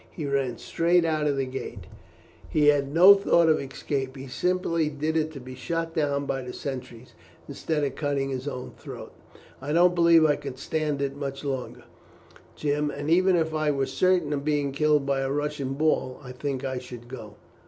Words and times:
He 0.09 0.25
ran 0.25 0.57
straight 0.57 1.05
out 1.05 1.27
of 1.27 1.37
the 1.37 1.45
gate; 1.45 1.85
he 2.49 2.69
had 2.69 2.91
no 2.91 3.13
thought 3.13 3.47
of 3.49 3.59
escape; 3.61 4.17
he 4.17 4.25
simply 4.25 4.89
did 4.89 5.15
it 5.15 5.31
to 5.33 5.39
be 5.39 5.53
shot 5.53 5.93
down 5.93 6.25
by 6.25 6.41
the 6.41 6.53
sentries, 6.53 7.13
instead 7.47 7.83
of 7.83 7.93
cutting 7.93 8.31
his 8.31 8.47
own 8.47 8.71
throat. 8.79 9.13
I 9.61 9.73
don't 9.73 9.93
believe 9.93 10.25
I 10.25 10.37
could 10.37 10.57
stand 10.57 11.03
it 11.03 11.15
much 11.15 11.43
longer, 11.45 11.83
Jim; 12.55 12.89
and 12.89 13.11
even 13.11 13.35
if 13.35 13.53
I 13.53 13.69
were 13.69 13.85
certain 13.85 14.33
of 14.33 14.43
being 14.43 14.71
killed 14.71 15.05
by 15.05 15.19
a 15.19 15.29
Russian 15.29 15.75
ball 15.75 16.19
I 16.23 16.31
think 16.31 16.63
I 16.63 16.79
should 16.79 17.07
go." 17.07 17.35